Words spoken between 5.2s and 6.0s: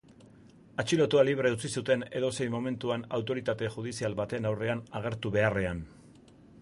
beharrean.